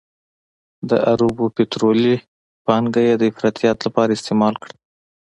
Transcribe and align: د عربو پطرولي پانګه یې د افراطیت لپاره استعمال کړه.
د 0.89 0.91
عربو 1.09 1.45
پطرولي 1.57 2.15
پانګه 2.65 3.01
یې 3.07 3.15
د 3.17 3.23
افراطیت 3.31 3.77
لپاره 3.85 4.11
استعمال 4.17 4.53
کړه. 4.63 4.73